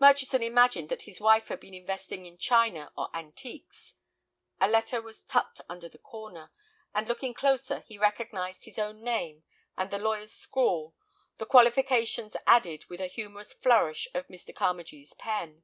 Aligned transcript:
Murchison 0.00 0.42
imagined 0.42 0.88
that 0.88 1.02
his 1.02 1.20
wife 1.20 1.46
had 1.46 1.60
been 1.60 1.72
investing 1.72 2.26
in 2.26 2.36
china 2.36 2.90
or 2.96 3.08
antiques. 3.14 3.94
A 4.60 4.66
letter 4.66 5.00
was 5.00 5.22
tucked 5.22 5.60
under 5.68 5.88
the 5.88 5.98
cord, 5.98 6.50
and, 6.96 7.06
looking 7.06 7.32
closer, 7.32 7.84
he 7.86 7.96
recognized 7.96 8.64
his 8.64 8.76
own 8.76 9.04
name 9.04 9.44
and 9.76 9.92
the 9.92 9.98
lawyer's 10.00 10.32
scrawl, 10.32 10.96
the 11.36 11.46
"qualifications" 11.46 12.36
added 12.44 12.86
with 12.86 13.00
a 13.00 13.06
humorous 13.06 13.52
flourish 13.52 14.08
of 14.14 14.26
Mr. 14.26 14.52
Carmagee's 14.52 15.14
pen. 15.14 15.62